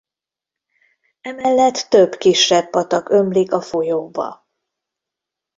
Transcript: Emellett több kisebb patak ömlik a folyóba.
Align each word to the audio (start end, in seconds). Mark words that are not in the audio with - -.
Emellett 1.21 1.87
több 1.89 2.15
kisebb 2.15 2.69
patak 2.69 3.09
ömlik 3.09 3.51
a 3.53 3.61
folyóba. 3.61 4.47